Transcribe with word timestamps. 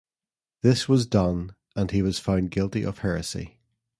This 0.63 0.89
was 0.89 1.05
done 1.05 1.53
and 1.75 1.91
he 1.91 2.01
was 2.01 2.17
found 2.17 2.49
guilty 2.49 2.81
of 2.83 2.97
heresy. 3.05 3.59